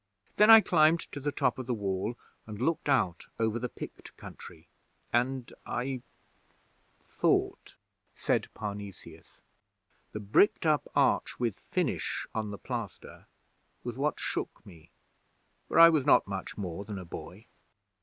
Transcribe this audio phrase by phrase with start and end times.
[0.37, 2.17] Then I climbed to the top of the Wall,
[2.47, 4.67] and looked out over the Pict country,
[5.13, 6.01] and I
[7.03, 7.75] thought,'
[8.15, 9.43] said Parnesius.
[10.11, 13.27] 'The bricked up arch with "Finish!" on the plaster
[13.83, 14.89] was what shook me,
[15.67, 17.45] for I was not much more than a boy.'